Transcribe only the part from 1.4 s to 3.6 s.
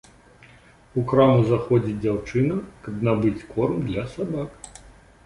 заходзіць дзяўчына, каб набыць